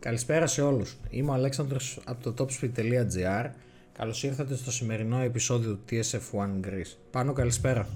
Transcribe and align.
Καλησπέρα 0.00 0.46
σε 0.46 0.62
όλους. 0.62 0.96
Είμαι 1.10 1.30
ο 1.30 1.32
Αλέξανδρος 1.32 2.00
από 2.04 2.30
το 2.30 2.44
topspeed.gr. 2.44 3.50
Καλώς 3.98 4.22
ήρθατε 4.22 4.56
στο 4.56 4.70
σημερινό 4.70 5.18
επεισόδιο 5.18 5.74
του 5.74 5.84
TSF1 5.90 6.66
Greece. 6.66 6.96
Πάνω 7.10 7.32
καλησπέρα. 7.32 7.88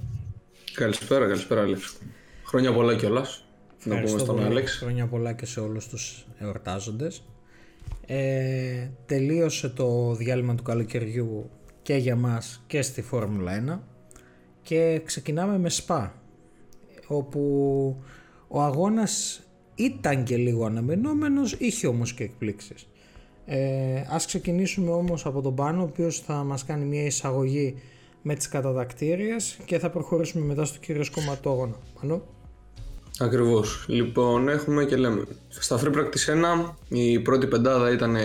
Καλησπέρα, 0.75 1.27
καλησπέρα 1.27 1.61
Άλεξ. 1.61 1.97
Χρόνια 2.45 2.73
πολλά 2.73 2.97
κιόλας. 2.97 3.45
Να 3.85 4.01
πούμε 4.01 4.19
στον 4.19 4.45
Άλεξ. 4.45 4.77
Χρόνια 4.77 5.07
πολλά 5.07 5.33
και 5.33 5.47
σε 5.47 5.61
όλους 5.61 5.89
τους 5.89 6.27
εορτάζοντες. 6.39 7.25
Ε, 8.07 8.89
τελείωσε 9.07 9.69
το 9.69 10.15
διάλειμμα 10.15 10.55
του 10.55 10.63
καλοκαιριού 10.63 11.51
και 11.83 11.95
για 11.95 12.17
μας 12.17 12.63
και 12.67 12.83
στη 12.83 13.03
Φόρμουλα 13.03 13.53
1 13.53 13.81
και 14.63 15.01
ξεκινάμε 15.05 15.59
με 15.59 15.69
ΣΠΑ 15.69 16.15
όπου 17.07 17.41
ο 18.49 18.63
αγώνας 18.63 19.44
ήταν 19.75 20.25
και 20.25 20.37
λίγο 20.37 20.65
αναμενόμενος, 20.65 21.53
είχε 21.59 21.87
όμως 21.87 22.13
και 22.13 22.23
εκπλήξεις. 22.23 22.87
Ε, 23.47 24.03
ας 24.11 24.27
ξεκινήσουμε 24.27 24.91
όμως 24.91 25.27
από 25.27 25.41
τον 25.41 25.55
Πάνο, 25.55 25.81
ο 25.81 25.85
οποίος 25.85 26.21
θα 26.21 26.35
μας 26.35 26.65
κάνει 26.65 26.85
μια 26.85 27.05
εισαγωγή 27.05 27.75
με 28.23 28.35
τις 28.35 28.49
κατατακτήριες 28.49 29.59
και 29.65 29.79
θα 29.79 29.91
προχωρήσουμε 29.91 30.45
μετά 30.45 30.65
στο 30.65 30.79
κύριο 30.79 31.05
σκοματόγωνο. 31.05 31.77
Πάνο. 32.01 32.23
Ακριβώς. 33.19 33.85
Λοιπόν, 33.89 34.49
έχουμε 34.49 34.85
και 34.85 34.97
λέμε. 34.97 35.25
Στα 35.49 35.81
Free 35.81 35.95
Practice 35.95 36.65
1 36.69 36.75
η 36.89 37.21
πρώτη 37.21 37.47
πεντάδα 37.47 37.93
ήταν 37.93 38.17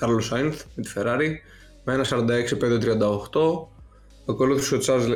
Carlos 0.00 0.32
Sainz 0.32 0.54
με 0.74 0.82
τη 0.82 0.92
Ferrari 0.94 1.30
με 1.84 1.92
ένα 1.92 2.04
46-5-38. 2.04 2.16
Ακολούθησε 4.28 4.74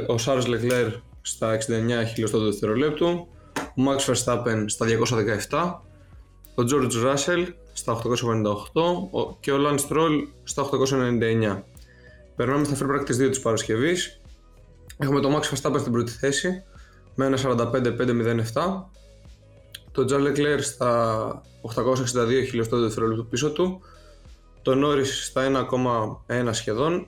ο 0.08 0.14
Charles 0.24 0.44
Leclerc 0.44 0.92
στα 1.22 1.58
69 1.58 1.60
χιλιοστό 2.12 2.38
δευτερολέπτου 2.38 3.28
ο 3.76 3.82
Max 3.88 4.12
Verstappen 4.12 4.64
στα 4.66 4.86
217, 5.50 5.74
ο 6.54 6.62
George 6.70 7.14
Russell 7.14 7.46
στα 7.72 8.02
858 8.02 9.36
και 9.40 9.52
ο 9.52 9.56
Lance 9.66 9.88
Stroll 9.88 10.26
στα 10.42 10.62
899. 10.62 11.62
Περνάμε 12.36 12.64
στα 12.64 12.76
free 12.80 12.90
practice 12.90 13.26
2 13.26 13.28
της 13.28 13.40
Παρασκευής. 13.40 14.20
Έχουμε 14.98 15.20
το 15.20 15.28
Max 15.36 15.54
Verstappen 15.54 15.80
στην 15.80 15.92
πρώτη 15.92 16.12
θέση 16.12 16.64
με 17.14 17.26
ένα 17.26 17.38
45-507, 17.42 18.84
το 19.92 20.04
Charles 20.08 20.36
Leclerc 20.36 20.60
στα 20.60 21.42
862 21.62 22.46
χιλιοστό 22.48 22.80
δευτερόλεπτο 22.80 23.24
πίσω 23.24 23.50
του, 23.50 23.80
το 24.62 24.72
Norris 24.74 25.06
στα 25.06 25.68
1,1 26.26 26.48
σχεδόν, 26.50 27.06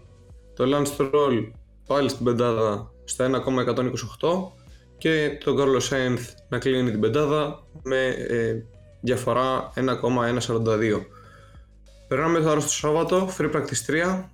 το 0.55 0.65
Lance 0.67 0.97
Stroll 0.97 1.51
πάλι 1.87 2.09
στην 2.09 2.25
πεντάδα 2.25 2.91
στα 3.05 3.43
1,128 3.47 4.64
και 5.05 5.39
τον 5.45 5.57
Carlos 5.59 5.89
Sainz 5.91 6.19
να 6.49 6.59
κλείνει 6.59 6.91
την 6.91 7.01
πεντάδα 7.01 7.67
με 7.83 8.07
ε, 8.07 8.63
διαφορά 9.01 9.73
1,142. 9.75 11.05
Περνάμε 12.09 12.41
τώρα 12.41 12.61
στο 12.61 12.71
Σάββατο, 12.71 13.29
Free 13.39 13.53
Practice 13.53 14.15
3. 14.17 14.25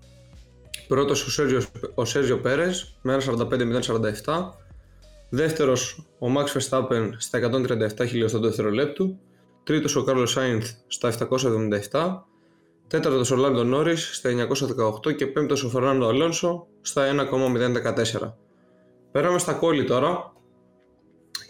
Πρώτος 0.88 1.26
ο 1.26 1.30
Σέργιο, 1.30 1.62
ο 1.94 2.04
Σέργιο 2.04 2.38
Πέρες 2.38 2.98
με 3.02 3.18
1.45.047. 3.26 4.50
Δεύτερος 5.28 6.06
ο 6.18 6.26
Max 6.36 6.58
Verstappen 6.58 7.08
στα 7.16 7.38
137 7.98 8.06
χιλιοστό 8.06 8.38
δευτερολέπτου. 8.38 9.18
Τρίτος 9.62 9.96
ο 9.96 10.04
Carlos 10.08 10.26
Sainz 10.34 10.62
στα 10.86 11.12
777. 11.90 12.24
Τέταρτος 12.86 13.30
ο 13.30 13.36
Lando 13.38 13.74
Norris 13.74 13.98
στα 14.12 14.30
918 15.06 15.16
και 15.16 15.26
πέμπτος 15.26 15.64
ο 15.64 15.70
Fernando 15.74 16.02
Alonso 16.02 16.62
στα 16.80 17.06
1,014. 18.20 18.32
Περάμε 19.12 19.38
στα 19.38 19.52
κόλλη 19.52 19.84
τώρα 19.84 20.32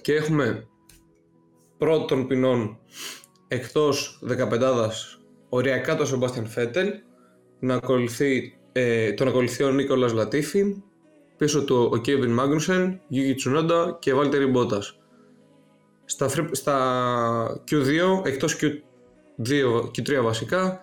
και 0.03 0.15
έχουμε 0.15 0.67
πρώτων 1.79 2.27
ποινών 2.27 2.79
εκτός 3.49 4.23
15 4.29 4.91
οριακά 5.49 5.97
το 5.97 6.07
Σεμπάστιαν 6.07 6.47
Φέτελ 6.47 6.93
να 7.61 7.75
ακολουθεί, 7.75 8.59
ε, 8.73 9.13
τον 9.13 9.29
ακολουθεί 9.29 9.63
ο 9.63 9.71
Νίκολας 9.71 10.13
Λατίφη 10.13 10.83
πίσω 11.41 11.65
του 11.65 11.89
ο 11.93 11.97
Κέβιν 11.97 12.31
Μάγνουσεν, 12.31 13.01
Γιούγι 13.09 13.35
Τσουνόντα 13.35 13.97
και 14.01 14.15
Βάλτερη 14.15 14.47
Μπότας. 14.47 14.99
Στα, 16.05 16.29
στα 16.51 17.65
Q2, 17.71 18.27
εκτός 18.27 18.59
Q2 18.61 19.81
Q3 19.83 20.23
βασικά, 20.23 20.81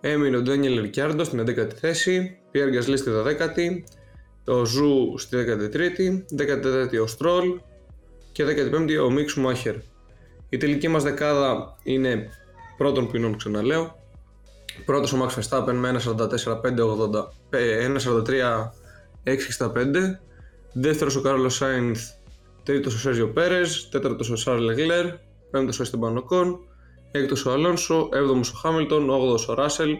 έμεινε 0.00 0.36
ο 0.36 0.42
Ντάνιελ 0.42 0.80
Ρικιάρντο 0.80 1.24
στην 1.24 1.40
11η 1.40 1.72
θέση, 1.72 2.38
Πιέρ 2.50 2.70
Γκασλί 2.70 2.96
στη 2.96 3.10
12η, 3.10 3.82
ο 4.46 4.64
Ζου 4.64 5.14
στη 5.16 5.36
13η, 5.36 6.24
14η 6.38 7.02
ο 7.02 7.06
Στρόλ, 7.06 7.60
και 8.34 8.44
15η 8.44 9.04
ο 9.04 9.10
Μικ 9.10 9.34
Σούμαχερ. 9.34 9.74
Η 10.48 10.56
τελική 10.56 10.88
μας 10.88 11.02
δεκάδα 11.02 11.76
είναι 11.82 12.28
προ 12.76 12.93
των 12.93 13.10
ποινών 13.10 13.36
ξαναλέω. 13.36 13.94
Πρώτος 14.84 15.12
ο 15.12 15.16
Max 15.22 15.28
Verstappen 15.38 15.72
με 15.72 16.00
1.43-665. 19.24 20.18
Δεύτερος 20.72 21.16
ο 21.16 21.20
Κάρλος 21.20 21.54
Σάινθ. 21.54 22.10
Τρίτος 22.62 22.94
ο 22.94 22.98
Σέρζιο 22.98 23.28
Πέρες. 23.28 23.88
Τέταρτος 23.88 24.30
ο 24.30 24.36
Σαρλ 24.36 24.62
Λεκλέρ. 24.62 25.06
Πέμπτος 25.50 25.80
ο 25.80 25.84
Esteban 25.84 26.16
Ocon. 26.16 26.58
Έκτος 27.10 27.46
ο 27.46 27.52
Αλόνσο. 27.52 28.08
Έβδομος 28.12 28.52
ο 28.52 28.56
Χάμιλτον. 28.56 29.10
Όγδοος 29.10 29.48
ο 29.48 29.54
Ράσελ. 29.54 29.96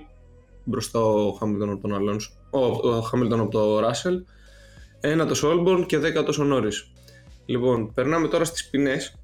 Μπροστά 0.64 1.00
ο 1.00 1.32
Χάμιλτον 1.32 1.70
από 1.70 1.80
τον 1.80 1.94
Αλόνσο. 1.94 2.30
Ο, 2.50 3.00
Χάμιλτον 3.00 3.40
από 3.40 3.50
τον 3.50 3.78
Ράσελ. 3.78 4.24
Ένατος 5.00 5.42
ο 5.42 5.48
Άλμπον 5.48 5.86
και 5.86 5.98
δέκατος 5.98 6.38
ο 6.38 6.44
Νόρις. 6.44 6.92
Λοιπόν, 7.46 7.92
περνάμε 7.94 8.28
τώρα 8.28 8.44
στις 8.44 8.68
ποινές 8.68 9.14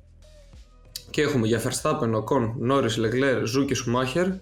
και 1.10 1.22
έχουμε 1.22 1.46
για 1.46 1.62
Verstappen, 1.62 2.14
Ocon, 2.14 2.52
Norris, 2.70 2.96
Leclerc, 2.98 3.42
Ζου 3.44 3.64
και 3.64 3.76
Schumacher 3.84 4.26
10 4.26 4.38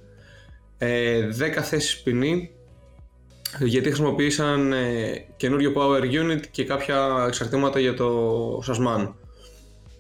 ε, 0.78 1.62
θέσεις 1.62 2.02
ποινή 2.02 2.50
γιατί 3.60 3.86
χρησιμοποίησαν 3.86 4.72
ε, 4.72 5.26
καινούριο 5.36 5.72
power 5.76 6.02
unit 6.02 6.40
και 6.50 6.64
κάποια 6.64 7.24
εξαρτήματα 7.26 7.80
για 7.80 7.94
το 7.94 8.62
Sasman. 8.66 9.12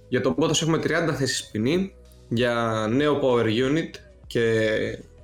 Για 0.08 0.20
τον 0.20 0.34
Bottas 0.38 0.62
έχουμε 0.62 0.78
30 0.82 1.14
θέσεις 1.14 1.48
ποινή 1.50 1.94
για 2.28 2.86
νέο 2.90 3.20
power 3.22 3.44
unit 3.44 3.90
και, 4.26 4.70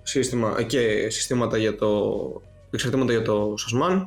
σύστημα, 0.03 0.63
και 0.63 1.11
συστήματα 1.11 1.57
για 1.59 1.77
το, 1.77 2.43
εξαρτήματα 2.71 3.13
για 3.13 3.23
το 3.23 3.55
Sasman. 3.59 4.03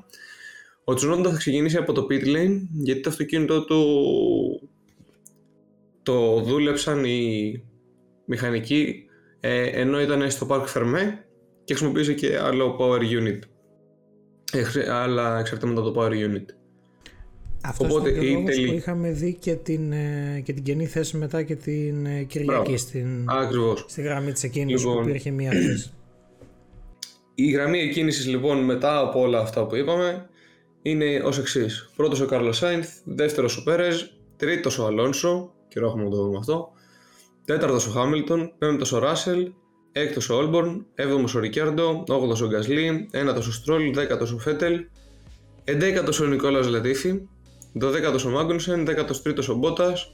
Ο 0.89 0.93
Τσουνόντα 0.93 1.31
θα 1.31 1.37
ξεκινήσει 1.37 1.77
από 1.77 1.93
το 1.93 2.07
pit 2.09 2.23
lane 2.23 2.61
γιατί 2.71 3.01
το 3.01 3.09
αυτοκίνητό 3.09 3.65
του 3.65 4.69
το 6.03 6.41
δούλεψαν 6.41 7.03
οι 7.03 7.63
μηχανικοί 8.25 9.05
ε, 9.39 9.81
ενώ 9.81 10.01
ήταν 10.01 10.31
στο 10.31 10.47
Park 10.49 10.65
Fermé 10.73 11.01
και 11.63 11.73
χρησιμοποίησε 11.73 12.13
και 12.13 12.37
άλλο 12.37 12.77
power 12.79 12.99
unit. 12.99 13.39
Ε, 14.51 14.91
άλλα 14.91 15.39
εξαρτήματα 15.39 15.81
από 15.81 15.91
το 15.91 16.01
power 16.01 16.11
unit. 16.11 16.45
Αυτός 17.61 17.91
Οπότε, 17.91 18.25
είναι 18.25 18.51
ο 18.51 18.67
που 18.67 18.73
είχαμε 18.73 19.11
δει 19.11 19.33
και 19.39 19.55
την, 19.55 19.91
ε, 19.91 20.41
και 20.43 20.53
την 20.53 20.63
καινή 20.63 20.85
θέση 20.85 21.17
μετά 21.17 21.43
και 21.43 21.55
την 21.55 22.05
ε, 22.05 22.23
Κυριακή 22.23 22.77
στην, 22.77 23.25
στη 23.87 24.01
γραμμή 24.01 24.31
της 24.31 24.43
εκκίνησης 24.43 24.85
λοιπόν, 24.85 25.03
που 25.03 25.09
υπήρχε 25.09 25.31
μία 25.31 25.51
θέση. 25.51 25.91
Η 27.35 27.51
γραμμή 27.51 27.79
εκκίνησης 27.79 28.27
λοιπόν 28.27 28.63
μετά 28.63 28.99
από 28.99 29.21
όλα 29.21 29.39
αυτά 29.39 29.65
που 29.67 29.75
είπαμε 29.75 30.29
είναι 30.81 31.21
ως 31.25 31.38
εξής. 31.38 31.89
Πρώτος 31.95 32.19
ο 32.19 32.25
Κάρλος 32.25 32.57
Σάινθ, 32.57 32.89
δεύτερος 33.03 33.57
ο 33.57 33.63
Πέρες, 33.63 34.11
τρίτος 34.38 34.79
ο 34.79 34.85
Αλόνσο, 34.85 35.53
και 35.67 35.79
έχουμε 35.79 36.03
να 36.03 36.09
το 36.09 36.15
δούμε 36.15 36.38
αυτό, 36.38 36.71
τέταρτος 37.45 37.88
ο 37.88 37.91
Χάμιλτον, 37.91 38.51
πέμπτος 38.57 38.91
ο 38.91 38.99
Ράσελ, 38.99 39.51
έκτος 39.91 40.29
ο 40.29 40.35
Άλμπον, 40.35 40.85
έβδομος 40.95 41.35
ο 41.35 41.39
Ρικιάρντο, 41.39 42.03
όγδοος 42.07 42.45
ο 42.45 42.49
Γκασλί, 42.49 43.07
ένατος 43.11 43.47
ο 43.47 43.51
Στρόλ, 43.51 43.93
δέκατος 43.93 44.31
ο 44.31 44.38
Φέτελ, 44.38 44.85
εντέκατος 45.63 46.19
ο 46.19 46.25
Νικόλας 46.25 46.67
Λατίφη, 46.67 47.21
δωδέκατος 47.73 48.25
ο 48.25 48.29
Μάγκνουσεν, 48.29 48.85
δέκατος 48.85 49.21
τρίτος 49.21 49.49
ο 49.49 49.55
Μπότας, 49.55 50.11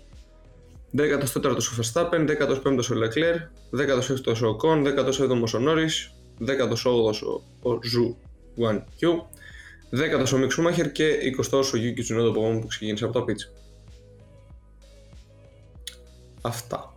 14ο 0.97 1.55
ο 1.57 1.61
Φερστάπεν, 1.61 2.27
15ο 2.27 2.91
ο 2.91 2.95
Λεκλέρ, 2.95 3.35
16ο 3.71 4.47
ο 4.47 4.55
Οκόν, 4.55 4.83
17ο 4.83 5.53
ο 5.55 5.59
Νόρις, 5.59 6.13
18ο 6.39 7.31
ο 7.61 7.79
Ζου 7.83 8.17
Γουάν 8.55 8.85
Κιού, 8.95 9.27
19ο 9.95 10.33
ο 10.33 10.37
Μικ 10.37 10.51
Σούμαχερ 10.51 10.91
και 10.91 11.17
20ο 11.37 11.61
ο 11.73 11.77
Γιούκι 11.77 12.01
Τσουνόντα 12.01 12.59
που 12.59 12.67
ξεκίνησε 12.67 13.03
από 13.03 13.13
τα 13.13 13.23
pits. 13.23 13.47
Αυτά. 16.41 16.95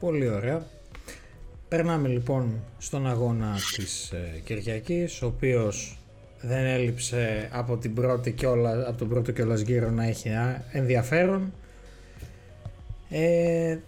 Πολύ 0.00 0.28
ωραία. 0.28 0.66
Περνάμε 1.68 2.08
λοιπόν 2.08 2.64
στον 2.78 3.06
αγώνα 3.06 3.56
της 3.76 4.10
ε, 4.10 4.40
Κυριακής, 4.44 5.22
ο 5.22 5.26
οποίος 5.26 5.98
δεν 6.40 6.64
έλειψε 6.64 7.48
από, 7.52 7.76
την 7.76 7.94
πρώτη 7.94 8.32
κιόλα, 8.32 8.88
από 8.88 8.98
τον 8.98 9.08
πρώτο 9.08 9.32
κιόλας 9.32 9.60
γύρο 9.60 9.90
να 9.90 10.04
έχει 10.04 10.30
ενδιαφέρον. 10.72 11.52
Ε, 13.10 13.78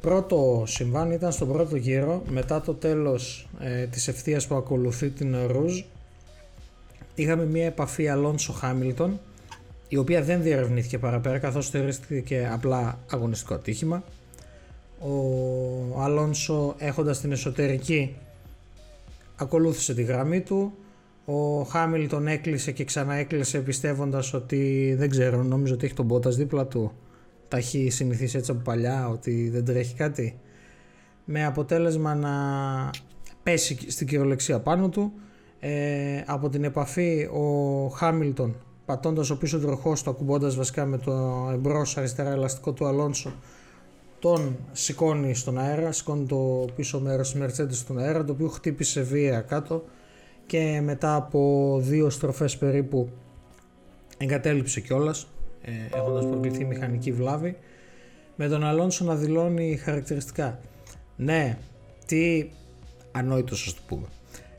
πρώτο 0.00 0.64
συμβάν 0.66 1.10
ήταν 1.10 1.32
στον 1.32 1.52
πρώτο 1.52 1.76
γύρο, 1.76 2.22
μετά 2.28 2.60
το 2.60 2.74
τέλος 2.74 3.48
ε, 3.60 3.86
της 3.86 4.08
ευθείας 4.08 4.46
που 4.46 4.54
ακολουθεί 4.54 5.08
την 5.08 5.36
Ρουζ, 5.46 5.82
είχαμε 7.22 7.44
μια 7.44 7.64
επαφή 7.64 8.08
Αλόνσο 8.08 8.52
Χάμιλτον 8.52 9.20
η 9.88 9.96
οποία 9.96 10.22
δεν 10.22 10.42
διερευνήθηκε 10.42 10.98
παραπέρα 10.98 11.38
καθώς 11.38 11.70
θεωρήθηκε 11.70 12.48
απλά 12.52 12.98
αγωνιστικό 13.10 13.54
ατύχημα. 13.54 14.04
Ο 14.98 16.02
Αλόνσο 16.02 16.74
έχοντας 16.78 17.20
την 17.20 17.32
εσωτερική 17.32 18.16
ακολούθησε 19.36 19.94
τη 19.94 20.02
γραμμή 20.02 20.40
του. 20.40 20.72
Ο 21.24 21.62
Χάμιλτον 21.62 22.26
έκλεισε 22.26 22.72
και 22.72 22.84
ξανά 22.84 23.14
έκλεισε 23.14 23.58
πιστεύοντας 23.58 24.34
ότι 24.34 24.94
δεν 24.98 25.10
ξέρω, 25.10 25.42
νομίζω 25.42 25.74
ότι 25.74 25.84
έχει 25.84 25.94
τον 25.94 26.04
Μπότας 26.04 26.36
δίπλα 26.36 26.66
του. 26.66 26.92
Τα 27.48 27.56
έχει 27.56 27.90
συνηθίσει 27.90 28.36
έτσι 28.36 28.50
από 28.50 28.60
παλιά 28.60 29.08
ότι 29.08 29.48
δεν 29.48 29.64
τρέχει 29.64 29.94
κάτι. 29.94 30.38
Με 31.24 31.44
αποτέλεσμα 31.44 32.14
να 32.14 32.30
πέσει 33.42 33.90
στην 33.90 34.06
κυριολεξία 34.06 34.60
πάνω 34.60 34.88
του. 34.88 35.12
Ε, 35.60 36.22
από 36.26 36.48
την 36.48 36.64
επαφή 36.64 37.28
ο 37.32 37.88
Χάμιλτον 37.88 38.56
πατώντας 38.86 39.30
ο 39.30 39.38
πίσω 39.38 39.58
τροχός 39.58 40.02
του 40.02 40.10
ακουμπώντας 40.10 40.56
βασικά 40.56 40.84
με 40.84 40.98
το 40.98 41.48
εμπρός 41.52 41.96
αριστερά 41.96 42.30
ελαστικό 42.30 42.72
του 42.72 42.86
Αλόνσο 42.86 43.32
τον 44.18 44.56
σηκώνει 44.72 45.34
στον 45.34 45.58
αέρα, 45.58 45.92
σηκώνει 45.92 46.26
το 46.26 46.64
πίσω 46.76 47.00
μέρος 47.00 47.32
της 47.32 47.42
Mercedes 47.42 47.72
στον 47.72 47.98
αέρα 47.98 48.24
το 48.24 48.32
οποίο 48.32 48.48
χτύπησε 48.48 49.00
βία 49.00 49.40
κάτω 49.40 49.84
και 50.46 50.80
μετά 50.84 51.14
από 51.14 51.78
δύο 51.82 52.10
στροφές 52.10 52.56
περίπου 52.56 53.08
εγκατέλειψε 54.18 54.80
κιόλας, 54.80 55.26
ε, 55.62 55.96
έχοντας 55.96 56.26
προκληθεί 56.26 56.64
μηχανική 56.64 57.12
βλάβη 57.12 57.56
με 58.36 58.48
τον 58.48 58.64
Αλόνσο 58.64 59.04
να 59.04 59.14
δηλώνει 59.14 59.76
χαρακτηριστικά. 59.76 60.60
Ναι, 61.16 61.58
τι 62.06 62.48
ανόητος 63.12 63.66
ας 63.66 63.74
το 63.74 63.80
πούμε 63.86 64.06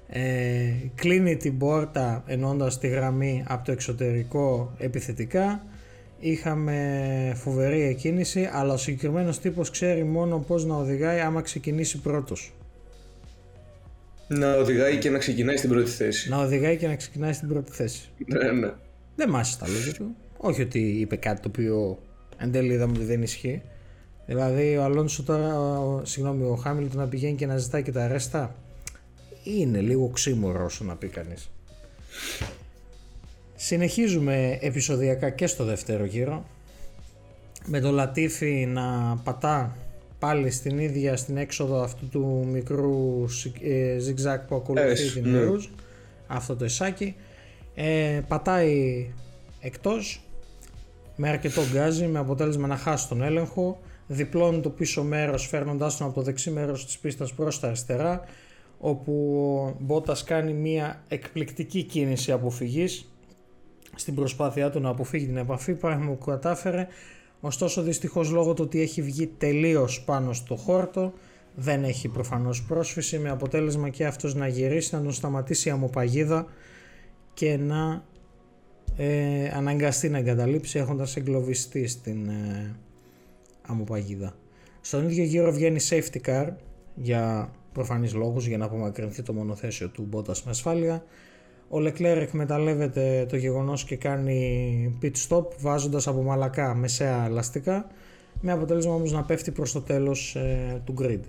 ε, 0.09 0.71
κλείνει 0.95 1.37
την 1.37 1.57
πόρτα 1.57 2.23
ενώντας 2.27 2.79
τη 2.79 2.87
γραμμή 2.87 3.43
από 3.47 3.65
το 3.65 3.71
εξωτερικό 3.71 4.73
επιθετικά 4.77 5.63
είχαμε 6.19 7.33
φοβερή 7.35 7.81
εκκίνηση 7.81 8.49
αλλά 8.53 8.73
ο 8.73 8.77
συγκεκριμένος 8.77 9.39
τύπος 9.39 9.69
ξέρει 9.69 10.03
μόνο 10.03 10.39
πως 10.39 10.65
να 10.65 10.75
οδηγάει 10.75 11.19
άμα 11.19 11.41
ξεκινήσει 11.41 11.97
πρώτος 11.97 12.53
να 14.29 14.55
οδηγάει 14.55 14.97
και 14.97 15.09
να 15.09 15.17
ξεκινάει 15.17 15.57
στην 15.57 15.69
πρώτη 15.69 15.89
θέση. 15.89 16.29
Να 16.29 16.37
οδηγάει 16.37 16.77
και 16.77 16.87
να 16.87 16.95
ξεκινάει 16.95 17.33
στην 17.33 17.47
πρώτη 17.47 17.71
θέση. 17.71 18.09
Ναι, 18.25 18.51
ναι. 18.51 18.71
Δεν 19.15 19.29
μάσησε 19.29 19.59
τα 19.59 19.67
λόγια 19.67 19.93
του. 19.93 20.15
Όχι 20.37 20.61
ότι 20.61 20.79
είπε 20.79 21.15
κάτι 21.15 21.41
το 21.41 21.47
οποίο 21.47 21.99
εν 22.37 22.51
τέλει 22.51 22.73
είδαμε 22.73 22.93
ότι 22.95 23.05
δεν 23.05 23.21
ισχύει. 23.21 23.61
Δηλαδή 24.25 24.77
ο 24.77 24.83
Αλόνσο 24.83 25.23
τώρα, 25.23 25.59
ο, 25.59 26.05
συγγνώμη, 26.05 26.43
ο 26.43 26.55
Χάμιλτον 26.55 26.97
να 26.97 27.07
πηγαίνει 27.07 27.35
και 27.35 27.45
να 27.45 27.57
ζητάει 27.57 27.83
και 27.83 27.91
τα 27.91 28.07
ρέστα 28.07 28.55
είναι 29.57 29.79
λίγο 29.79 30.07
ξύμορο 30.07 30.65
όσο 30.65 30.83
να 30.83 30.95
πει 30.95 31.07
κανείς. 31.07 31.49
Συνεχίζουμε 33.55 34.57
επεισοδιακά 34.61 35.29
και 35.29 35.47
στο 35.47 35.63
δεύτερο 35.63 36.05
γύρο 36.05 36.45
με 37.65 37.79
το 37.79 37.91
Λατίφι 37.91 38.65
να 38.65 39.17
πατά 39.23 39.77
πάλι 40.19 40.51
στην 40.51 40.79
ίδια 40.79 41.17
στην 41.17 41.37
έξοδο 41.37 41.81
αυτού 41.81 42.07
του 42.07 42.47
μικρού 42.51 43.25
ε, 43.61 43.97
που 44.47 44.55
ακολουθεί 44.55 45.11
την 45.11 45.29
ναι. 45.29 45.39
αυτό 46.27 46.55
το 46.55 46.63
εσάκι 46.63 47.15
ε, 47.75 48.21
πατάει 48.27 49.07
εκτός 49.59 50.21
με 51.15 51.29
αρκετό 51.29 51.61
γκάζι 51.71 52.07
με 52.07 52.19
αποτέλεσμα 52.19 52.67
να 52.67 52.75
χάσει 52.75 53.07
τον 53.07 53.21
έλεγχο 53.21 53.79
διπλώνει 54.07 54.61
το 54.61 54.69
πίσω 54.69 55.03
μέρος 55.03 55.47
φέρνοντάς 55.47 55.97
τον 55.97 56.07
από 56.07 56.15
το 56.15 56.21
δεξί 56.21 56.51
μέρος 56.51 56.85
της 56.85 56.97
πίστας 56.97 57.33
προς 57.33 57.59
τα 57.59 57.67
αριστερά 57.67 58.23
όπου 58.79 59.13
ο 59.55 59.75
Μπότας 59.79 60.23
κάνει 60.23 60.53
μια 60.53 61.03
εκπληκτική 61.07 61.83
κίνηση 61.83 62.31
αποφυγής 62.31 63.11
στην 63.95 64.15
προσπάθειά 64.15 64.69
του 64.69 64.79
να 64.79 64.89
αποφύγει 64.89 65.25
την 65.25 65.37
επαφή, 65.37 65.73
πράγμα 65.73 66.11
που 66.11 66.25
κατάφερε. 66.25 66.87
Ωστόσο 67.41 67.81
δυστυχώς 67.81 68.29
λόγω 68.31 68.53
του 68.53 68.63
ότι 68.65 68.81
έχει 68.81 69.01
βγει 69.01 69.27
τελείως 69.27 70.03
πάνω 70.03 70.33
στο 70.33 70.55
χόρτο 70.55 71.13
δεν 71.55 71.83
έχει 71.83 72.07
προφανώς 72.07 72.63
πρόσφυση 72.63 73.19
με 73.19 73.29
αποτέλεσμα 73.29 73.89
και 73.89 74.05
αυτός 74.05 74.35
να 74.35 74.47
γυρίσει, 74.47 74.95
να 74.95 75.01
τον 75.01 75.11
σταματήσει 75.11 75.67
η 75.67 75.71
αμοπαγίδα 75.71 76.47
και 77.33 77.57
να 77.57 78.03
ε, 78.95 79.47
αναγκαστεί 79.53 80.09
να 80.09 80.17
εγκαταλείψει 80.17 80.79
έχοντας 80.79 81.15
εγκλωβιστεί 81.15 81.87
στην 81.87 82.29
ε, 82.29 82.75
αμοπαγίδα. 83.61 84.35
Στον 84.81 85.09
ίδιο 85.09 85.23
γύρο 85.23 85.51
βγαίνει 85.51 85.79
safety 85.89 86.19
car 86.25 86.47
για 86.95 87.51
προφανείς 87.79 88.13
λόγους 88.13 88.47
για 88.47 88.57
να 88.57 88.65
απομακρυνθεί 88.65 89.21
το 89.21 89.33
μονοθέσιο 89.33 89.89
του 89.89 90.05
Μπότας 90.09 90.43
με 90.43 90.51
ασφάλεια. 90.51 91.03
Ο 91.69 91.79
Λεκλέρ 91.79 92.17
εκμεταλλεύεται 92.17 93.25
το 93.29 93.35
γεγονός 93.35 93.83
και 93.83 93.95
κάνει 93.95 94.99
pit 95.01 95.11
stop 95.27 95.45
βάζοντας 95.59 96.07
από 96.07 96.21
μαλακά 96.21 96.75
μεσαία 96.75 97.25
ελαστικά 97.25 97.87
με 98.41 98.51
αποτέλεσμα 98.51 98.93
όμως 98.93 99.11
να 99.11 99.23
πέφτει 99.23 99.51
προς 99.51 99.71
το 99.71 99.81
τέλος 99.81 100.35
ε, 100.35 100.81
του 100.85 100.93
grid. 101.01 101.19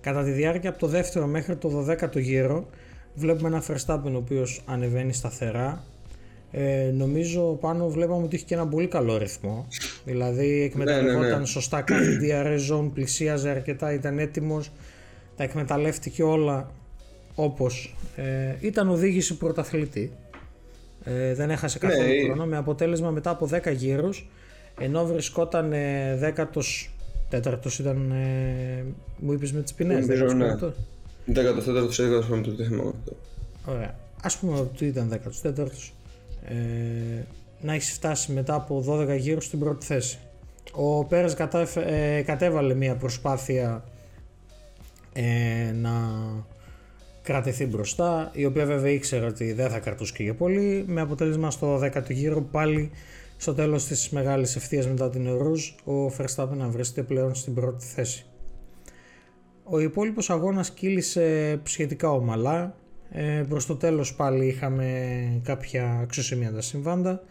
Κατά 0.00 0.24
τη 0.24 0.30
διάρκεια 0.30 0.70
από 0.70 0.78
το 0.78 0.86
δεύτερο 0.86 1.26
μέχρι 1.26 1.56
το 1.56 1.86
12ο 1.88 2.20
γύρο 2.20 2.66
βλέπουμε 3.14 3.48
ένα 3.48 3.62
Verstappen 3.68 4.12
ο 4.12 4.16
οποίος 4.16 4.62
ανεβαίνει 4.66 5.12
σταθερά 5.12 5.84
ε, 6.56 6.90
νομίζω 6.92 7.58
πάνω 7.60 7.88
βλέπαμε 7.88 8.24
ότι 8.24 8.36
είχε 8.36 8.44
και 8.44 8.54
ένα 8.54 8.66
πολύ 8.66 8.86
καλό 8.86 9.16
ρυθμό. 9.16 9.66
Δηλαδή 10.04 10.62
εκμεταλλευόταν 10.62 11.20
ναι, 11.20 11.28
ναι, 11.28 11.36
ναι. 11.36 11.46
σωστά 11.46 11.80
κάθε 11.80 12.18
DRS 12.22 12.74
zone, 12.74 12.90
πλησίαζε 12.94 13.48
αρκετά, 13.48 13.92
ήταν 13.92 14.18
έτοιμος, 14.18 14.70
τα 15.36 15.42
εκμεταλλεύτηκε 15.42 16.22
όλα 16.22 16.70
όπως 17.34 17.96
ε, 18.16 18.54
ήταν 18.60 18.88
οδήγηση 18.88 19.36
πρωταθλητή. 19.36 20.12
Ε, 21.04 21.34
δεν 21.34 21.50
έχασε 21.50 21.78
καθόλου 21.78 22.08
ναι, 22.08 22.24
χρόνο 22.24 22.46
με 22.46 22.56
αποτέλεσμα 22.56 23.10
μετά 23.10 23.30
από 23.30 23.48
10 23.52 23.74
γύρους 23.74 24.28
ενώ 24.80 25.06
βρισκόταν 25.06 25.72
ε, 25.72 26.16
δέκατος 26.16 26.90
τέταρτος 27.28 27.78
ήταν 27.78 28.10
ε, 28.10 28.84
μου 29.18 29.32
είπες 29.32 29.52
με 29.52 29.60
τις 29.60 29.74
ποινές 29.74 30.06
Νομίζω 30.06 30.34
ναι 30.34 30.56
δέκατος 31.24 31.64
τέταρτος 31.64 31.98
έδωσα 31.98 32.34
με 32.34 32.42
το 32.42 32.50
θέμα 32.50 32.82
αυτό 32.82 33.16
Ωραία 33.66 33.94
ας 34.22 34.36
πούμε 34.36 34.58
ότι 34.58 34.86
ήταν 34.86 35.08
δέκατος 35.08 35.40
τέταρτος 35.40 35.93
ε, 36.44 36.54
να 37.60 37.74
έχεις 37.74 37.92
φτάσει 37.92 38.32
μετά 38.32 38.54
από 38.54 38.84
12 38.88 39.16
γύρους 39.18 39.44
στην 39.44 39.58
πρώτη 39.58 39.86
θέση. 39.86 40.18
Ο 40.72 41.04
Πέρας 41.04 41.36
ε, 41.74 42.22
κατέβαλε 42.26 42.74
μια 42.74 42.96
προσπάθεια 42.96 43.84
ε, 45.12 45.72
να 45.72 45.92
κρατηθεί 47.22 47.66
μπροστά, 47.66 48.30
η 48.32 48.44
οποία 48.44 48.66
βέβαια 48.66 48.90
ήξερε 48.90 49.26
ότι 49.26 49.52
δεν 49.52 49.70
θα 49.70 49.78
κρατούσε 49.78 50.12
και 50.12 50.22
για 50.22 50.34
πολύ, 50.34 50.84
με 50.86 51.00
αποτέλεσμα 51.00 51.50
στο 51.50 51.80
10ο 51.82 52.10
γύρο 52.10 52.40
πάλι 52.40 52.90
στο 53.36 53.54
τέλος 53.54 53.84
της 53.86 54.10
μεγάλης 54.10 54.56
ευθείας 54.56 54.86
μετά 54.86 55.10
την 55.10 55.36
Eau 55.36 55.47
Rouge, 55.47 55.68
ο 55.84 56.06
Verstappen 56.06 56.56
να 56.56 56.68
βρίσκεται 56.68 57.02
πλέον 57.02 57.34
στην 57.34 57.54
πρώτη 57.54 57.84
θέση. 57.84 58.26
Ο 59.64 59.78
υπόλοιπος 59.78 60.30
αγώνας 60.30 60.70
κύλησε 60.70 61.60
σχετικά 61.62 62.10
ομαλά, 62.10 62.74
ε, 63.16 63.44
προς 63.48 63.66
το 63.66 63.76
τέλος 63.76 64.14
πάλι 64.14 64.46
είχαμε 64.46 65.40
κάποια 65.42 65.98
αξιοσημείωτα 66.02 66.60
συμβάντα. 66.60 67.22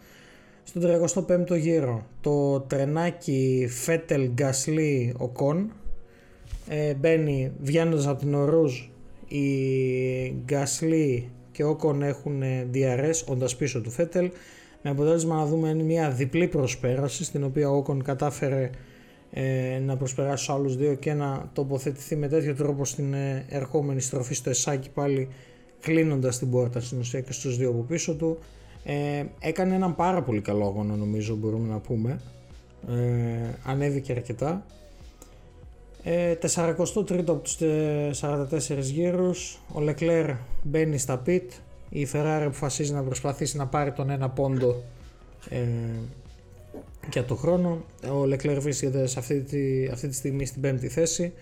Στον 0.64 0.82
35ο 0.82 1.58
γύρο 1.58 2.06
το 2.20 2.60
τρενάκι 2.60 3.66
Φέτελ 3.70 4.30
Γκασλί 4.32 5.14
Οκόν 5.16 5.72
ε, 6.68 6.94
μπαίνει 6.94 7.52
βγαίνοντας 7.62 8.06
από 8.06 8.18
την 8.18 8.34
Eau 8.34 8.54
Rouge 8.54 8.88
οι 9.28 9.46
Γκασλί 10.44 11.30
και 11.52 11.64
Οκόν 11.64 12.02
έχουν 12.02 12.42
DRS 12.74 13.24
όντας 13.26 13.56
πίσω 13.56 13.80
του 13.80 13.90
Φέτελ 13.90 14.30
με 14.82 14.90
αποτέλεσμα 14.90 15.36
να 15.36 15.46
δούμε 15.46 15.74
μια 15.74 16.10
διπλή 16.10 16.48
προσπέραση 16.48 17.24
στην 17.24 17.44
οποία 17.44 17.70
ο 17.70 17.76
Όκον 17.76 18.02
κατάφερε 18.02 18.70
ε, 19.30 19.78
να 19.78 19.96
προσπεράσει 19.96 20.44
στους 20.44 20.54
άλλους 20.54 20.76
δύο 20.76 20.94
και 20.94 21.12
να 21.12 21.50
τοποθετηθεί 21.52 22.16
με 22.16 22.28
τέτοιο 22.28 22.54
τρόπο 22.54 22.84
στην 22.84 23.14
ε, 23.14 23.44
ερχόμενη 23.48 24.00
στροφή 24.00 24.34
στο 24.34 24.50
Εσάκι 24.50 24.90
πάλι 24.90 25.28
κλείνοντας 25.84 26.38
την 26.38 26.50
πόρτα 26.50 26.80
στην 26.80 26.98
ουσία 26.98 27.20
και 27.20 27.32
στους 27.32 27.56
δύο 27.56 27.68
από 27.68 27.80
πίσω 27.82 28.14
του 28.14 28.38
ε, 28.84 29.24
έκανε 29.38 29.74
έναν 29.74 29.94
πάρα 29.94 30.22
πολύ 30.22 30.40
καλό 30.40 30.66
αγώνα 30.66 30.94
νομίζω 30.94 31.34
μπορούμε 31.34 31.68
να 31.68 31.78
πούμε. 31.78 32.20
Ε, 32.88 33.54
ανέβηκε 33.64 34.12
αρκετά. 34.12 34.64
Ε, 36.02 36.34
43ο 36.54 37.24
από 37.26 37.38
τους 37.38 37.58
44 38.20 38.78
γύρους. 38.80 39.60
Ο 39.72 39.80
Λεκλέρ 39.80 40.30
μπαίνει 40.62 40.98
στα 40.98 41.22
pit. 41.26 41.46
Η 41.88 42.06
Ferrari 42.12 42.42
αποφασίζει 42.44 42.92
να 42.92 43.02
προσπαθήσει 43.02 43.56
να 43.56 43.66
πάρει 43.66 43.92
τον 43.92 44.10
ένα 44.10 44.28
πόντο 44.28 44.82
ε, 45.50 45.58
για 47.12 47.24
το 47.24 47.34
χρόνο. 47.34 47.84
Ο 48.12 48.24
Λεκλέρ 48.24 48.60
βρίσκεται 48.60 49.06
σε 49.06 49.18
αυτή 49.18 49.40
τη, 49.40 49.86
αυτή 49.92 50.08
τη 50.08 50.14
στιγμή 50.14 50.46
στην 50.46 50.60
πέμπτη 50.60 50.88
θέση. 50.88 51.32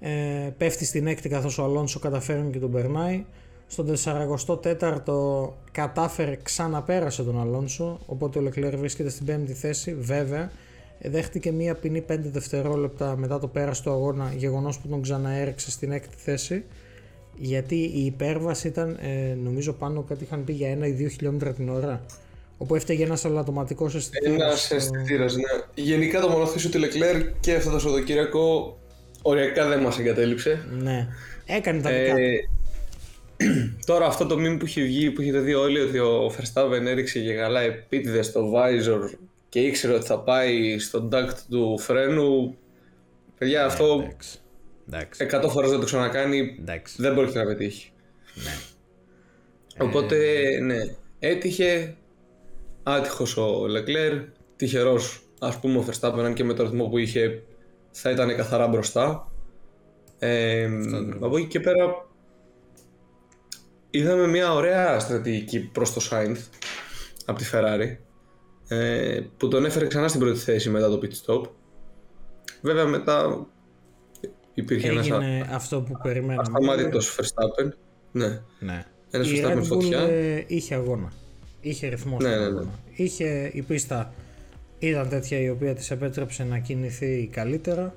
Ε, 0.00 0.50
πέφτει 0.58 0.84
στην 0.84 1.06
έκτη 1.06 1.28
καθώς 1.28 1.58
ο 1.58 1.64
Αλόνσο 1.64 1.98
καταφέρνει 1.98 2.50
και 2.50 2.58
τον 2.58 2.70
περνάει 2.70 3.24
στον 3.70 3.94
44ο 4.04 5.48
κατάφερε 5.72 6.38
ξαναπέρασε 6.42 7.22
τον 7.22 7.40
Αλόνσο, 7.40 8.00
οπότε 8.06 8.38
ο 8.38 8.42
Λεκλέρ 8.42 8.76
βρίσκεται 8.76 9.08
στην 9.10 9.26
5η 9.28 9.50
θέση. 9.50 9.94
Βέβαια, 9.94 10.50
δέχτηκε 11.00 11.52
μία 11.52 11.74
ποινή 11.74 12.04
5 12.08 12.16
δευτερόλεπτα 12.18 13.16
μετά 13.16 13.38
το 13.38 13.46
πέρας 13.46 13.80
του 13.80 13.90
αγώνα, 13.90 14.32
γεγονός 14.36 14.78
που 14.78 14.88
τον 14.88 15.02
ξαναέριξε 15.02 15.70
στην 15.70 15.92
6η 15.92 16.14
θέση. 16.16 16.64
Γιατί 17.36 17.74
η 17.74 18.04
υπέρβαση 18.04 18.68
ήταν, 18.68 18.98
ε, 19.00 19.34
νομίζω 19.34 19.72
πάνω 19.72 20.02
κάτι 20.02 20.24
είχαν 20.24 20.44
πει 20.44 20.52
για 20.52 20.70
ένα 20.70 20.86
ή 20.86 20.90
δύο 20.90 21.08
χιλιόμετρα 21.08 21.52
την 21.52 21.68
ώρα. 21.68 22.04
Όπου 22.58 22.74
έφταιγε 22.74 23.04
ένας 23.04 23.24
αλλατοματικό 23.24 23.84
αισθητήρας. 23.84 24.34
Ένας 24.34 24.70
αισθητήρας, 24.70 25.34
ναι. 25.36 25.42
Γενικά 25.74 26.20
το 26.20 26.28
μονοθέσιο 26.28 26.70
του 26.70 26.78
Λεκλέρ 26.78 27.32
και 27.40 27.54
αυτό 27.54 27.70
το 27.70 27.78
Σαββατοκύριακο 27.78 28.78
οριακά 29.22 29.68
δεν 29.68 29.80
μας 29.80 29.98
εγκατέλειψε. 29.98 30.64
Ναι. 30.82 31.08
Έκανε 31.46 31.80
τα 31.80 31.90
δικά 31.90 32.16
ε, 32.18 32.48
Τώρα 33.86 34.06
αυτό 34.06 34.26
το 34.26 34.34
meme 34.34 34.58
που 34.58 34.64
έχει 34.64 34.82
βγει, 34.82 35.10
που 35.10 35.20
έχετε 35.20 35.38
δει 35.38 35.54
όλοι, 35.54 35.80
ότι 35.80 35.98
ο 35.98 36.26
Verstappen 36.26 36.84
έριξε 36.84 37.20
και 37.20 37.34
καλά 37.34 37.60
επίτηδες 37.60 38.26
στο 38.26 38.52
visor 38.54 39.18
και 39.48 39.60
ήξερε 39.60 39.94
ότι 39.94 40.06
θα 40.06 40.18
πάει 40.18 40.78
στο 40.78 41.08
duct 41.12 41.34
του 41.50 41.78
φρένου. 41.78 42.56
Παιδιά, 43.38 43.64
αυτό 43.64 44.08
εντάξει. 44.88 45.26
100 45.30 45.48
φορές 45.48 45.70
δεν 45.70 45.78
το 45.78 45.84
ξανακάνει. 45.84 46.56
Εντάξει. 46.60 46.94
Δεν 46.98 47.14
μπορεί 47.14 47.32
να 47.32 47.44
πετύχει. 47.44 47.92
Ναι. 48.34 48.52
Οπότε, 49.84 50.16
ε... 50.16 50.60
ναι, 50.60 50.78
έτυχε 51.18 51.96
άτυχος 52.82 53.36
ο 53.36 53.66
Λεκλέρ, 53.66 54.12
τυχερός 54.56 55.22
ας 55.40 55.60
πούμε 55.60 55.78
ο 55.78 55.84
Verstappen, 55.86 56.22
αν 56.24 56.34
και 56.34 56.44
με 56.44 56.54
το 56.54 56.62
ρυθμό 56.62 56.84
που 56.84 56.98
είχε 56.98 57.42
θα 57.90 58.10
ήταν 58.10 58.36
καθαρά 58.36 58.68
μπροστά. 58.68 59.32
Ε, 60.18 60.68
από 61.20 61.36
εκεί 61.36 61.46
και 61.46 61.60
πέρα 61.60 62.09
είδαμε 63.90 64.26
μια 64.26 64.52
ωραία 64.52 64.98
στρατηγική 64.98 65.60
προς 65.60 65.92
το 65.92 66.08
Sainz 66.10 66.36
από 67.24 67.38
τη 67.38 67.44
Ferrari 67.52 67.96
ε, 68.68 69.20
που 69.36 69.48
τον 69.48 69.64
έφερε 69.64 69.86
ξανά 69.86 70.08
στην 70.08 70.20
πρώτη 70.20 70.38
θέση 70.38 70.70
μετά 70.70 70.88
το 70.88 71.00
pit 71.02 71.26
stop. 71.26 71.42
Βέβαια 72.62 72.84
μετά 72.84 73.46
υπήρχε 74.54 74.88
Έγινε 74.88 75.16
ένας 75.16 75.48
αυτό 75.50 75.80
που 75.80 75.98
περιμέναμε. 76.02 76.40
Ασταμάτητος 76.40 77.16
Verstappen. 77.18 77.68
Ναι. 78.12 78.40
ναι. 78.58 78.84
Ένας 79.10 79.30
η 79.30 79.42
Verstappen 79.44 79.56
Red 79.56 79.58
Bull 79.58 79.64
φωτιά. 79.64 79.98
Ε, 79.98 80.44
είχε 80.46 80.74
αγώνα. 80.74 81.12
Είχε 81.60 81.88
ρυθμό 81.88 82.16
ναι, 82.20 82.36
ναι, 82.36 82.48
ναι. 82.48 82.62
Είχε 82.94 83.50
η 83.52 83.62
πίστα 83.62 84.12
ήταν 84.78 85.08
τέτοια 85.08 85.40
η 85.40 85.48
οποία 85.48 85.74
της 85.74 85.90
επέτρεψε 85.90 86.44
να 86.44 86.58
κινηθεί 86.58 87.28
καλύτερα. 87.32 87.94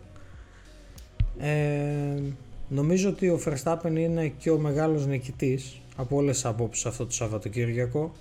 Ε, 1.39 2.21
νομίζω 2.69 3.09
ότι 3.09 3.29
ο 3.29 3.39
Verstappen 3.45 3.95
είναι 3.95 4.27
και 4.27 4.49
ο 4.49 4.57
μεγάλος 4.57 5.05
νικητής 5.05 5.81
από 5.95 6.15
όλες 6.15 6.35
τις 6.35 6.45
απόψεις 6.45 6.85
αυτό 6.85 7.05
το 7.05 7.11
Σαββατοκύριακο 7.11 8.11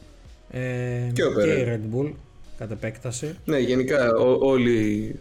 ε, 0.50 1.10
και, 1.12 1.22
και 1.42 1.50
η 1.50 1.64
Red 1.68 1.96
Bull 1.96 2.12
κατ' 2.58 2.70
επέκταση. 2.70 3.36
Ναι, 3.44 3.58
γενικά 3.58 4.14
ό, 4.14 4.38
όλη 4.40 5.14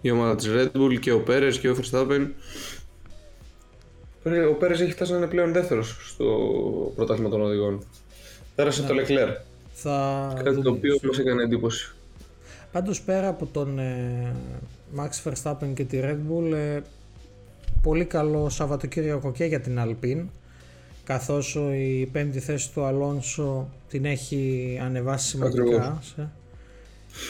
η 0.00 0.10
ομάδα 0.10 0.36
της 0.36 0.48
Red 0.50 0.80
Bull 0.80 0.98
και 1.00 1.12
ο 1.12 1.20
Πέρες 1.20 1.58
και 1.58 1.68
ο 1.68 1.76
Verstappen 1.80 2.26
ο 4.50 4.54
Πέρες 4.58 4.80
έχει 4.80 4.92
φτάσει 4.92 5.12
να 5.12 5.16
είναι 5.16 5.26
πλέον 5.26 5.52
δεύτερος 5.52 5.96
στο 6.08 6.24
πρωτάθλημα 6.94 7.28
των 7.28 7.40
οδηγών. 7.40 7.84
Πέρασε 8.54 8.82
το 8.82 8.94
Leclerc. 8.94 9.36
Θα 9.72 10.32
Κάτι 10.44 10.62
το 10.62 10.70
οποίο 10.70 10.96
μας 11.02 11.18
έκανε 11.18 11.42
εντύπωση. 11.42 11.92
Πάντως 12.72 13.00
πέρα 13.00 13.28
από 13.28 13.46
τον 13.46 13.78
ε, 13.78 14.34
Max 14.96 15.30
Verstappen 15.30 15.72
και 15.74 15.84
τη 15.84 16.00
Red 16.02 16.16
Bull 16.30 16.52
ε, 16.52 16.80
πολύ 17.82 18.04
καλό 18.04 18.48
Σαββατοκύριακο 18.48 19.32
και 19.32 19.44
για 19.44 19.60
την 19.60 19.78
Alpine 19.78 20.24
καθώς 21.08 21.54
η 21.74 22.08
πέμπτη 22.12 22.40
θέση 22.40 22.72
του 22.72 22.84
Αλόνσο 22.84 23.68
την 23.88 24.04
έχει 24.04 24.78
ανεβάσει 24.82 25.28
σημαντικά 25.28 26.02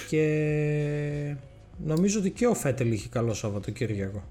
και 0.09 1.37
νομίζω 1.85 2.19
ότι 2.19 2.31
και 2.31 2.47
ο 2.47 2.55
Φέτελ 2.55 2.93
είχε 2.93 3.09
καλό 3.09 3.35
Σαββατοκύριακο. 3.35 4.23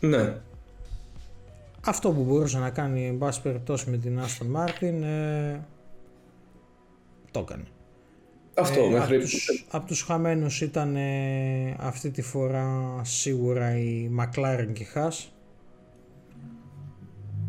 Ναι. 0.00 0.36
Αυτό 1.80 2.10
που 2.10 2.22
μπορούσε 2.22 2.58
να 2.58 2.70
κάνει 2.70 3.06
εν 3.06 3.18
πάση 3.18 3.42
περιπτώσει 3.42 3.90
με 3.90 3.96
την 3.96 4.20
Aston 4.20 4.46
Μάρτιν 4.46 5.02
ε, 5.02 5.66
το 7.30 7.40
έκανε. 7.40 7.64
Αυτό 8.54 8.80
ε, 8.80 8.88
μέχρι... 8.88 9.16
Από 9.16 9.24
τους, 9.24 9.64
από 9.70 9.86
τους 9.86 10.02
χαμένους 10.02 10.60
ήταν 10.60 10.96
ε, 10.96 11.76
αυτή 11.78 12.10
τη 12.10 12.22
φορά 12.22 13.00
σίγουρα 13.02 13.78
η 13.78 14.10
McLaren 14.18 14.68
και 14.72 14.82
η 14.82 14.86
Haas 14.94 15.37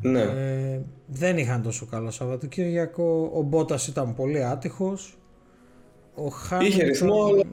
ναι. 0.02 0.22
Ε, 0.22 0.82
δεν 1.08 1.38
είχαν 1.38 1.62
τόσο 1.62 1.86
καλό 1.86 2.12
Σαββατοκύριακο. 2.12 3.32
Ο 3.34 3.42
Μπότας 3.42 3.88
ήταν 3.88 4.16
πολύ 4.16 4.44
άτυχος. 4.44 5.18
Ο 6.16 6.28
Χάμιλτον 6.28 7.44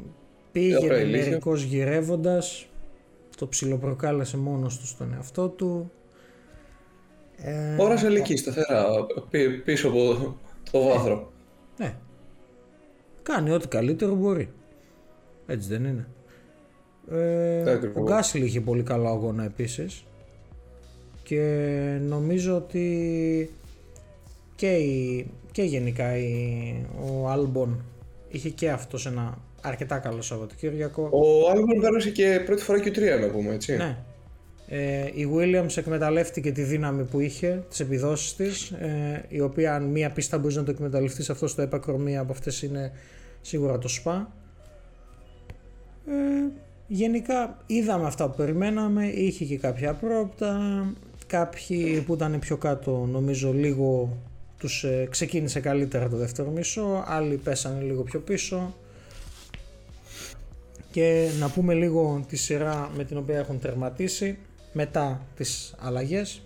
πήγε 0.53 1.05
μερικώς 1.11 1.62
γυρεύοντας. 1.62 2.67
Το 3.37 3.49
ψιλοπροκάλεσε 3.49 4.37
μόνος 4.37 4.79
του 4.79 4.87
στον 4.87 5.12
εαυτό 5.15 5.49
του. 5.49 5.91
Ε, 7.37 7.76
Όρασε 7.79 8.07
ελική 8.07 8.37
σταθερά 8.37 8.87
πίσω 9.65 9.88
από 9.88 10.37
το 10.71 10.83
βάθρο. 10.83 11.33
Ναι. 11.76 11.97
Κάνει 13.23 13.50
ό,τι 13.50 13.69
καλύτερο 13.69 14.15
μπορεί. 14.15 14.53
Έτσι 15.47 15.69
δεν 15.69 15.85
είναι. 15.85 16.09
Ε, 17.11 17.91
ο 17.95 18.03
Γκάσιλ 18.03 18.43
είχε 18.43 18.61
πολύ 18.61 18.83
καλό 18.83 19.09
αγώνα 19.09 19.45
επίσης 19.45 20.05
και 21.28 21.40
νομίζω 22.00 22.56
ότι 22.56 23.50
και, 24.56 24.73
η, 24.75 25.26
και 25.52 25.62
γενικά 25.62 26.16
η, 26.16 26.75
ο 27.11 27.28
Άλμπον 27.28 27.85
είχε 28.28 28.49
και 28.49 28.71
αυτός 28.71 29.06
ένα 29.06 29.38
αρκετά 29.61 29.99
καλό 29.99 30.23
Σαββατοκύριακο. 30.23 31.09
Ο 31.12 31.50
Άλμπον 31.50 31.80
πέρασε 31.80 32.11
και 32.11 32.42
πρώτη 32.47 32.62
φορά 32.62 32.80
και 32.80 32.90
3 32.90 33.21
να 33.21 33.28
πούμε 33.28 33.54
έτσι. 33.54 33.76
Ναι. 33.76 33.97
Ε, 34.68 35.06
η 35.14 35.28
Williams 35.35 35.76
εκμεταλλεύτηκε 35.76 36.52
τη 36.52 36.62
δύναμη 36.62 37.04
που 37.04 37.21
είχε, 37.21 37.64
τις 37.68 37.80
επιδόσεις 37.80 38.37
της, 38.37 38.71
ε, 38.71 39.25
η 39.28 39.40
οποία 39.40 39.75
αν 39.75 39.85
μία 39.85 40.11
πίστα 40.11 40.38
μπορείς 40.38 40.56
να 40.56 40.62
το 40.62 40.71
εκμεταλλευτείς 40.71 41.25
σε 41.25 41.33
αυτό 41.33 41.47
στο 41.47 41.62
έπακρο, 41.62 41.99
μία 41.99 42.21
από 42.21 42.33
αυτές 42.33 42.62
είναι 42.62 42.92
σίγουρα 43.40 43.78
το 43.78 43.88
ΣΠΑ. 43.88 44.33
Ε, 46.06 46.12
γενικά 46.87 47.59
είδαμε 47.66 48.06
αυτά 48.06 48.28
που 48.28 48.37
περιμέναμε, 48.37 49.06
είχε 49.06 49.45
και 49.45 49.59
κάποια 49.59 49.95
πρόπτα, 49.95 50.85
Κάποιοι 51.26 52.00
που 52.00 52.14
ήταν 52.14 52.38
πιο 52.38 52.56
κάτω 52.56 53.09
νομίζω 53.11 53.52
λίγο 53.52 54.16
τους 54.59 54.85
ε, 54.85 55.06
ξεκίνησε 55.11 55.61
καλύτερα 55.61 56.09
το 56.09 56.16
δεύτερο 56.16 56.50
μισό, 56.50 57.04
άλλοι 57.06 57.37
πέσανε 57.37 57.83
λίγο 57.83 58.02
πιο 58.02 58.21
πίσω 58.21 58.75
και 60.90 61.28
να 61.38 61.49
πούμε 61.49 61.75
λίγο 61.75 62.25
τη 62.28 62.37
σειρά 62.37 62.90
με 62.97 63.04
την 63.04 63.16
οποία 63.16 63.38
έχουν 63.38 63.61
τερματίσει 63.61 64.38
μετά 64.73 65.26
τις 65.37 65.75
αλλαγές. 65.78 66.42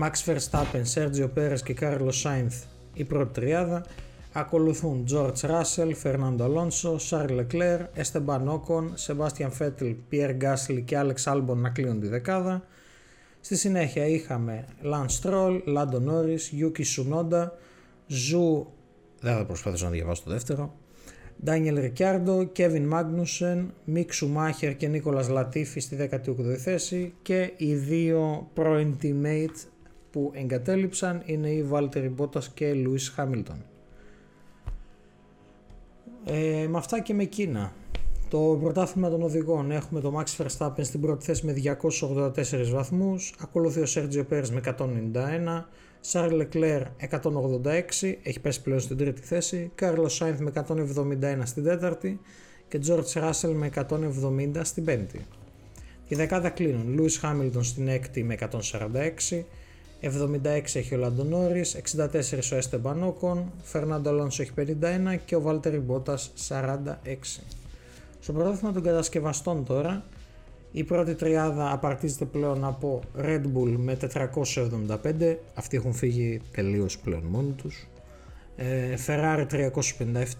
Max 0.00 0.10
Verstappen, 0.26 0.82
Sergio 0.94 1.28
Perez 1.36 1.60
και 1.64 1.76
Carlos 1.80 2.22
Sainz 2.22 2.64
η 2.94 3.04
πρώτη 3.04 3.40
τριάδα. 3.40 3.84
Ακολουθούν 4.32 5.04
George 5.10 5.40
Russell, 5.40 5.92
Fernando 6.02 6.40
Alonso, 6.40 6.96
Charles 7.10 7.46
Leclerc, 7.46 7.84
Esteban 7.96 8.48
Ocon, 8.48 8.84
Sebastian 9.06 9.50
Vettel, 9.58 9.94
Pierre 10.10 10.36
Gasly 10.42 10.82
και 10.84 10.98
Alex 11.00 11.32
Albon 11.32 11.56
να 11.56 11.70
κλείνουν 11.70 12.00
τη 12.00 12.08
δεκάδα. 12.08 12.62
Στη 13.46 13.56
συνέχεια 13.56 14.06
είχαμε 14.06 14.64
Lance 14.82 15.22
Stroll, 15.22 15.60
Lando 15.66 16.00
Norris, 16.08 16.60
Yuki 16.60 16.82
Tsunoda, 16.82 17.48
Ζου, 18.06 18.66
δεν 19.20 19.36
θα 19.36 19.44
προσπαθήσω 19.46 19.84
να 19.84 19.90
διαβάσω 19.90 20.22
το 20.24 20.30
δεύτερο, 20.30 20.74
Daniel 21.44 21.90
Ricciardo, 21.90 22.46
Kevin 22.56 22.92
Magnussen, 22.92 23.66
Mick 23.94 24.06
Schumacher 24.20 24.74
και 24.76 24.88
Νίκολας 24.88 25.28
Λατίφη 25.28 25.80
στη 25.80 26.08
18η 26.10 26.56
θέση 26.56 27.14
και 27.22 27.52
οι 27.56 27.74
δύο 27.74 28.50
πρώην 28.54 28.96
teammates 29.02 29.66
που 30.10 30.30
εγκατέλειψαν 30.34 31.22
είναι 31.24 31.48
οι 31.48 31.68
Valtteri 31.72 32.10
Bottas 32.16 32.44
και 32.54 32.72
Lewis 32.74 33.22
Hamilton. 33.22 33.58
Ε, 36.24 36.66
με 36.68 36.78
αυτά 36.78 37.00
και 37.00 37.14
με 37.14 37.24
Κίνα. 37.24 37.72
Το 38.28 38.58
πρωτάθλημα 38.60 39.10
των 39.10 39.22
οδηγών. 39.22 39.70
Έχουμε 39.70 40.00
το 40.00 40.20
Max 40.20 40.44
Verstappen 40.44 40.82
στην 40.84 41.00
πρώτη 41.00 41.24
θέση 41.24 41.46
με 41.46 41.54
284 42.00 42.70
βαθμούς, 42.72 43.34
ακολουθεί 43.40 43.80
ο 43.80 43.86
Sergio 43.94 44.24
Perez 44.30 44.48
με 44.48 44.60
191, 44.64 45.64
Charles 46.12 46.46
Leclerc 46.46 46.82
186, 47.10 48.14
έχει 48.22 48.40
πέσει 48.40 48.62
πλέον 48.62 48.80
στην 48.80 48.96
τρίτη 48.96 49.20
θέση, 49.20 49.70
Carlos 49.80 50.18
Sainz 50.18 50.36
με 50.38 50.52
171 50.54 51.40
στην 51.44 51.64
τέταρτη. 51.64 52.20
Και 52.68 52.80
George 52.86 53.22
Russell 53.22 53.52
με 53.54 53.70
170 53.74 54.60
στην 54.62 54.84
πέμπτη. 54.84 55.20
Η 56.08 56.14
δεκάδα 56.14 56.48
κλείνουν. 56.48 56.98
Lewis 56.98 57.20
Hamilton 57.22 57.62
στην 57.62 57.88
έκτη 57.88 58.22
με 58.22 58.36
146, 58.40 59.44
76 60.00 60.74
έχει 60.74 60.94
ο 60.94 60.98
Lando 61.02 61.34
Norris, 61.34 61.96
64 61.96 62.08
ο 62.52 62.58
Esteban 62.58 63.12
Ocon, 63.12 63.42
Fernando 63.72 64.06
Alonso 64.06 64.38
έχει 64.38 64.50
51 64.56 65.16
και 65.24 65.36
ο 65.36 65.42
Valtteri 65.46 65.80
Bottas 65.88 66.48
46. 66.48 66.86
Στο 68.26 68.34
πρωτάθλημα 68.34 68.72
των 68.72 68.82
κατασκευαστών 68.82 69.64
τώρα, 69.64 70.04
η 70.72 70.84
πρώτη 70.84 71.14
τριάδα 71.14 71.72
απαρτίζεται 71.72 72.24
πλέον 72.24 72.64
από 72.64 73.00
Red 73.18 73.42
Bull 73.42 73.74
με 73.76 73.96
475, 74.14 75.36
αυτοί 75.54 75.76
έχουν 75.76 75.92
φύγει 75.92 76.40
τελείως 76.52 76.98
πλέον 76.98 77.22
μόνοι 77.22 77.50
τους. 77.50 77.86
Ε, 78.56 78.94
Ferrari 79.06 79.46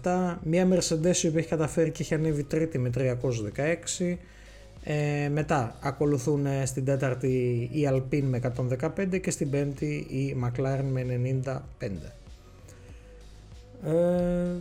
357, 0.03 0.37
μια 0.43 0.67
Mercedes 0.67 1.17
η 1.23 1.27
οποία 1.27 1.39
έχει 1.39 1.47
καταφέρει 1.47 1.91
και 1.91 2.01
έχει 2.01 2.13
ανέβει 2.13 2.43
τρίτη 2.43 2.77
με 2.77 2.89
316. 2.93 4.17
Ε, 4.83 5.29
μετά 5.29 5.75
ακολουθούν 5.81 6.45
ε, 6.45 6.65
στην 6.65 6.85
τέταρτη 6.85 7.69
η 7.71 7.89
Alpine 7.91 8.23
με 8.23 8.53
115 8.97 9.21
και 9.21 9.31
στην 9.31 9.49
πέμπτη 9.49 9.85
η 10.09 10.37
McLaren 10.43 10.85
με 10.91 11.05
95. 11.79 11.89
Ε, 13.83 14.55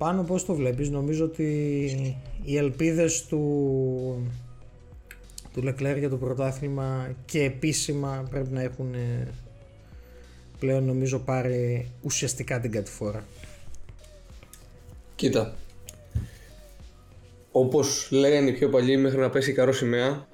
πάνω 0.00 0.22
πώς 0.22 0.44
το 0.44 0.54
βλέπεις, 0.54 0.90
νομίζω 0.90 1.24
ότι 1.24 1.44
οι 2.44 2.56
ελπίδες 2.56 3.26
του, 3.26 3.38
του 5.52 5.62
Leclerc 5.64 5.96
για 5.98 6.08
το 6.08 6.16
πρωτάθλημα 6.16 7.14
και 7.24 7.42
επίσημα 7.42 8.26
πρέπει 8.30 8.52
να 8.52 8.62
έχουν 8.62 8.94
ε, 8.94 9.28
πλέον 10.58 10.84
νομίζω 10.84 11.18
πάρει 11.18 11.90
ουσιαστικά 12.02 12.60
την 12.60 12.70
κατηφόρα. 12.70 13.24
Κοίτα, 15.14 15.54
όπως 17.52 18.08
λέγανε 18.10 18.50
οι 18.50 18.52
πιο 18.52 18.68
παλιοί 18.68 18.96
μέχρι 19.00 19.18
να 19.18 19.30
πέσει 19.30 19.50
η 19.50 19.54
καρό 19.54 19.72
σημαία, 19.72 20.26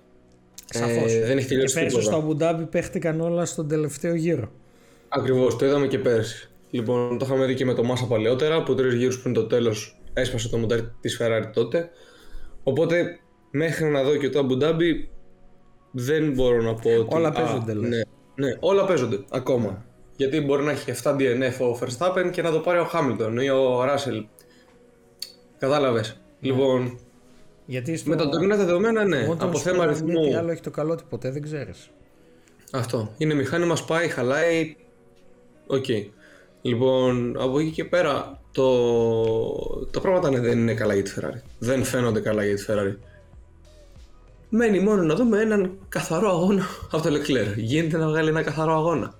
Σαφώς. 0.70 1.12
Ε, 1.12 1.24
δεν 1.26 1.38
έχει 1.38 1.48
τελειώσει 1.48 1.74
και 1.74 1.80
πέρσι 1.80 2.02
στο 2.02 2.16
Αμπουντάμπι 2.16 2.64
παίχτηκαν 2.64 3.20
όλα 3.20 3.44
στον 3.44 3.68
τελευταίο 3.68 4.14
γύρο. 4.14 4.52
Ακριβώς, 5.08 5.56
το 5.56 5.66
είδαμε 5.66 5.86
και 5.86 5.98
πέρσι. 5.98 6.50
Λοιπόν, 6.70 7.18
το 7.18 7.24
είχαμε 7.24 7.46
δει 7.46 7.54
και 7.54 7.64
με 7.64 7.74
το 7.74 7.84
Μάσα 7.84 8.06
παλαιότερα, 8.06 8.62
που 8.62 8.74
τρεις 8.74 8.94
γύρους 8.94 9.20
πριν 9.20 9.34
το 9.34 9.46
τέλος 9.46 10.00
έσπασε 10.12 10.48
το 10.48 10.58
μοντάρι 10.58 10.92
της 11.00 11.20
Ferrari 11.22 11.50
τότε. 11.52 11.90
Οπότε 12.62 13.18
μέχρι 13.50 13.84
να 13.84 14.02
δω 14.02 14.16
και 14.16 14.30
το 14.30 14.38
Αμπουντάμπι 14.38 15.10
δεν 15.90 16.32
μπορώ 16.32 16.62
να 16.62 16.74
πω 16.74 16.90
ότι. 16.98 17.14
Όλα 17.14 17.32
παίζονται, 17.32 17.74
ναι, 17.74 18.00
ναι, 18.34 18.56
όλα 18.60 18.84
παίζονται 18.84 19.24
ακόμα. 19.30 19.70
Ναι. 19.70 19.78
Γιατί 20.16 20.40
μπορεί 20.40 20.62
να 20.62 20.70
έχει 20.70 20.92
7 21.02 21.16
DNF 21.16 21.58
ο 21.60 21.78
Verstappen 21.80 22.30
και 22.30 22.42
να 22.42 22.50
το 22.50 22.58
πάρει 22.58 22.78
ο 22.78 22.84
Χάμιλτον 22.84 23.38
ή 23.38 23.50
ο 23.50 23.84
Ράσελ. 23.84 24.26
Κατάλαβες. 25.58 26.20
Ναι. 26.40 26.50
Λοιπόν. 26.50 26.98
Γιατί 27.66 27.96
στο... 27.96 28.10
Με 28.10 28.16
τα 28.16 28.28
τωρινά 28.28 28.56
δεδομένα, 28.56 29.04
ναι. 29.04 29.36
από 29.38 29.58
θέμα 29.58 29.82
αριθμού. 29.82 30.20
Τι 30.22 30.34
άλλο 30.34 30.50
έχει 30.50 30.60
το 30.60 30.70
καλό 30.70 30.92
ότι 30.92 31.04
ποτέ 31.08 31.30
δεν 31.30 31.42
ξέρεις. 31.42 31.90
Αυτό. 32.72 33.14
Είναι 33.16 33.34
μηχάνημα, 33.34 33.76
σπάει, 33.76 34.08
χαλάει. 34.08 34.76
OK. 35.66 35.84
Okay. 35.88 36.06
Λοιπόν, 36.66 37.36
από 37.38 37.58
εκεί 37.58 37.70
και 37.70 37.84
πέρα, 37.84 38.40
το... 38.52 38.66
τα 39.90 40.00
πράγματα 40.00 40.30
ναι, 40.30 40.40
δεν 40.40 40.58
είναι 40.58 40.74
καλά 40.74 40.94
για 40.94 41.02
τη 41.02 41.12
Ferrari. 41.16 41.40
Δεν 41.58 41.84
φαίνονται 41.84 42.20
καλά 42.20 42.44
για 42.44 42.56
τη 42.56 42.64
Ferrari. 42.68 42.96
Μένει 44.48 44.80
μόνο 44.80 45.02
να 45.02 45.14
δούμε 45.14 45.40
έναν 45.40 45.78
καθαρό 45.88 46.28
αγώνα 46.28 46.66
από 46.90 47.02
το 47.02 47.14
Leclerc. 47.14 47.56
Γίνεται 47.56 47.96
να 47.96 48.08
βγάλει 48.08 48.28
ένα 48.28 48.42
καθαρό 48.42 48.72
αγώνα. 48.72 49.14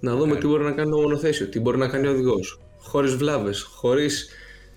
Να 0.00 0.16
δούμε 0.16 0.36
τι 0.36 0.46
μπορεί 0.46 0.64
να 0.64 0.72
κάνει 0.72 0.92
ο 0.92 1.00
μονοθέσιο, 1.00 1.48
τι 1.48 1.60
μπορεί 1.60 1.78
να 1.78 1.88
κάνει 1.88 2.06
ο 2.06 2.10
οδηγός. 2.10 2.60
Χωρίς 2.78 3.14
βλάβες, 3.14 3.62
χωρίς 3.62 4.28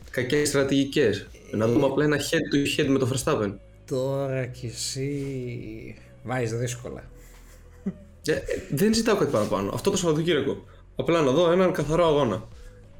κακές 0.09 0.47
στρατηγικές. 0.47 1.27
Να 1.51 1.67
δούμε 1.67 1.85
απλά 1.85 2.03
ένα 2.03 2.17
head 2.17 2.55
to 2.55 2.81
head 2.81 2.87
με 2.87 2.99
το 2.99 3.09
Verstappen. 3.13 3.53
Τώρα 3.85 4.45
κι 4.45 4.65
εσύ 4.65 5.95
βάζεις 6.23 6.51
δύσκολα. 6.51 7.03
Ε, 8.25 8.39
δεν 8.69 8.93
ζητάω 8.93 9.15
κάτι 9.15 9.31
παραπάνω. 9.31 9.71
Αυτό 9.73 9.91
το 9.91 9.97
Σαββατοκύριακο. 9.97 10.63
Απλά 10.99 11.21
να 11.21 11.31
δω 11.31 11.51
έναν 11.51 11.71
καθαρό 11.71 12.05
αγώνα. 12.05 12.47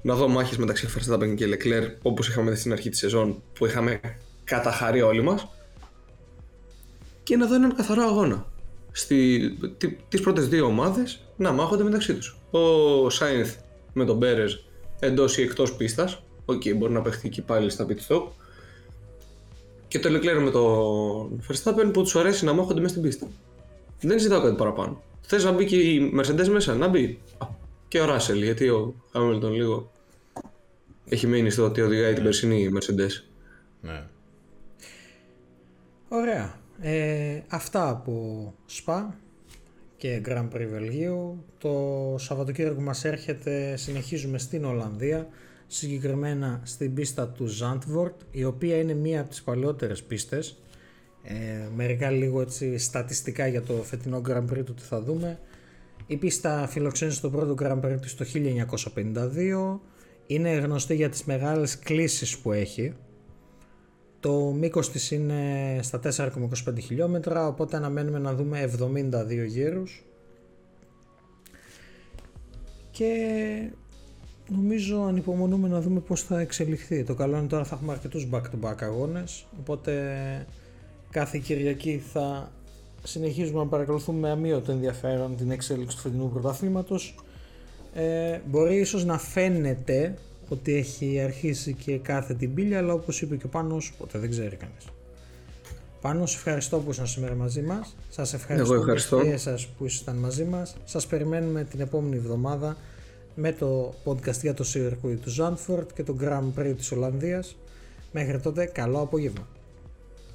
Να 0.02 0.16
δω 0.16 0.28
μάχες 0.28 0.58
μεταξύ 0.58 0.88
Verstappen 0.96 1.36
και 1.36 1.46
Leclerc 1.46 1.92
όπως 2.02 2.28
είχαμε 2.28 2.52
δει 2.52 2.58
στην 2.58 2.72
αρχή 2.72 2.90
της 2.90 3.00
σεζόν 3.00 3.42
που 3.54 3.66
είχαμε 3.66 4.00
καταχαρεί 4.44 5.02
όλοι 5.02 5.22
μας. 5.22 5.48
Και 7.24 7.38
να 7.38 7.48
δω 7.48 7.56
έναν 7.56 7.76
καθαρό 7.76 8.02
αγώνα. 8.04 8.46
Στι, 8.92 9.42
τις 10.10 10.22
πρώτες 10.22 10.48
δύο 10.48 10.66
ομάδες 10.66 11.22
να 11.38 11.52
μάχονται 11.52 11.84
μεταξύ 11.84 12.14
τους. 12.14 12.38
Ο 12.52 13.10
Σάινθ 13.10 13.56
με 13.94 14.06
τον 14.06 14.18
Πέρεζ 14.18 14.54
εντός 15.00 15.38
ή 15.38 15.42
εκτός 15.42 15.76
πίστας. 15.76 16.22
OK, 16.46 16.62
okay, 16.62 16.76
μπορεί 16.76 16.94
να 16.94 17.02
παιχτεί 17.02 17.30
και 17.30 17.42
πάλι 17.42 17.70
στα 17.70 17.86
pit 17.90 18.08
stop. 18.08 18.24
Και 19.88 20.00
το 20.00 20.10
Leclerc 20.10 20.42
με 20.44 20.52
τον 20.52 21.44
Verstappen 21.48 21.90
που 21.94 22.02
τους 22.02 22.16
αρέσει 22.16 22.46
να 22.46 22.54
μάχονται 22.54 22.80
μέσα 22.80 22.90
στην 22.90 23.02
πίστα. 23.02 23.28
Δεν 24.00 24.20
ζητάω 24.20 24.42
κάτι 24.42 24.56
παραπάνω. 24.56 25.02
Θες 25.22 25.44
να 25.44 25.52
μπει 25.52 25.66
και 25.66 25.76
η 25.76 26.14
Mercedes 26.20 26.48
μέσα, 26.48 26.76
να 26.76 26.88
μπει. 26.88 27.20
Και 27.88 28.00
ο 28.00 28.06
Ράσελ, 28.06 28.44
γιατί 28.44 28.70
ο 28.70 28.96
Χάμιλτον 29.12 29.54
λίγο 29.54 29.92
έχει 31.10 31.28
μείνει 31.28 31.50
στο 31.50 31.64
ότι 31.64 31.82
οδηγάει 31.82 32.14
την 32.14 32.24
περσινή 32.24 32.70
Mercedes. 32.74 33.24
Ναι. 33.82 34.04
Ωραία. 36.10 36.60
Ε, 36.82 37.42
αυτά 37.48 37.90
από 37.90 38.54
ΣΠΑ 38.66 39.16
και 39.98 40.22
Grand 40.26 40.48
Prix 40.54 40.68
Βελγίου. 40.72 41.44
Το 41.58 42.16
Σαββατοκύριακο 42.18 42.82
μας 42.82 43.06
έρχεται, 43.06 43.76
συνεχίζουμε 43.76 44.38
στην 44.38 44.66
Ολλανδία, 44.66 45.28
συγκεκριμένα 45.68 46.62
στην 46.64 46.94
πίστα 46.94 47.28
του 47.28 47.48
Zandvoort, 47.62 48.16
η 48.32 48.44
οποία 48.44 48.78
είναι 48.78 48.94
μία 48.94 49.20
από 49.20 49.30
τις 49.30 49.44
παλαιότερες 49.44 50.04
πίστες. 50.04 50.58
Ε, 51.24 51.68
μερικά 51.76 52.10
λίγο 52.10 52.42
έτσι 52.42 52.78
στατιστικά 52.78 53.48
για 53.48 53.62
το 53.62 53.74
φετινό 53.74 54.22
Grand 54.28 54.46
Prix 54.52 54.64
του 54.66 54.74
τι 54.74 54.84
θα 54.84 55.02
δούμε. 55.02 55.40
Η 56.08 56.18
πίστα 56.18 56.68
φιλοξένησε 56.68 57.22
το 57.22 57.30
πρώτο 57.30 57.56
Grand 57.60 57.80
Prix 57.80 58.00
το 58.18 58.26
1952. 59.74 59.80
Είναι 60.28 60.50
γνωστή 60.50 60.96
για 60.96 61.10
τις 61.10 61.24
μεγάλες 61.24 61.80
κλήσεις 61.80 62.38
που 62.38 62.52
έχει. 62.52 62.94
Το 64.20 64.34
μήκος 64.34 64.92
της 64.92 65.12
είναι 65.12 65.44
στα 65.82 66.00
4,25 66.00 66.80
χιλιόμετρα, 66.82 67.48
οπότε 67.48 67.78
αναμένουμε 67.78 68.20
να 68.20 68.34
δούμε 68.36 68.62
72 68.62 69.46
γύρους. 69.46 70.06
Και 72.92 73.72
νομίζω 74.50 75.02
ανυπομονούμε 75.02 75.68
να 75.68 75.82
δούμε 75.82 76.00
πώς 76.00 76.22
θα 76.24 76.40
εξελιχθεί. 76.40 77.04
Το 77.04 77.14
καλό 77.14 77.38
είναι 77.38 77.48
τώρα 77.48 77.64
θα 77.64 77.76
έχουμε 77.76 77.92
αρκετούς 77.92 78.28
back-to-back 78.32 78.76
αγώνες, 78.82 79.48
οπότε 79.60 80.12
κάθε 81.10 81.38
Κυριακή 81.38 82.02
θα 82.14 82.52
συνεχίζουμε 83.08 83.60
να 83.60 83.66
παρακολουθούμε 83.68 84.20
με 84.20 84.30
αμύωτο 84.30 84.72
ενδιαφέρον 84.72 85.36
την 85.36 85.52
εξέλιξη 85.52 85.96
του 85.96 86.02
φετινού 86.02 86.30
πρωταθλήματος. 86.30 87.16
Ε, 87.94 88.40
μπορεί 88.46 88.76
ίσως 88.76 89.06
να 89.06 89.18
φαίνεται 89.18 90.18
ότι 90.50 90.76
έχει 90.76 91.20
αρχίσει 91.22 91.74
και 91.74 91.98
κάθε 91.98 92.34
την 92.34 92.54
πύλια, 92.54 92.78
αλλά 92.78 92.94
όπως 92.94 93.22
είπε 93.22 93.36
και 93.36 93.46
ο 93.46 93.50
Πάνος, 93.50 93.94
ποτέ 93.98 94.20
δεν 94.20 94.30
ξέρει 94.30 94.56
κανείς. 94.56 94.86
Πάνω, 96.02 96.26
σε 96.26 96.38
ευχαριστώ 96.38 96.78
που 96.78 96.90
ήσασταν 96.90 97.08
σήμερα 97.08 97.36
μαζί 97.36 97.62
μας. 97.62 97.96
Σας 98.10 98.34
ευχαριστώ, 98.34 98.74
Εγώ 98.74 98.82
ευχαριστώ. 98.82 99.22
και 99.22 99.30
εσάς 99.30 99.68
που 99.68 99.86
ήσασταν 99.86 100.16
μαζί 100.16 100.44
μας. 100.44 100.76
Σας 100.86 101.08
περιμένουμε 101.08 101.64
την 101.64 101.80
επόμενη 101.80 102.16
εβδομάδα 102.16 102.78
με 103.36 103.52
το 103.52 103.94
podcast 104.06 104.40
για 104.42 104.54
το 104.54 104.66
Circuit 104.74 105.18
του 105.22 105.36
Zandvoort 105.40 105.88
και 105.94 106.04
το 106.04 106.16
Grand 106.22 106.60
Prix 106.60 106.74
της 106.78 106.92
Ολλανδίας. 106.92 107.56
Μέχρι 108.12 108.40
τότε, 108.40 108.66
καλό 108.66 109.00
απόγευμα. 109.00 109.48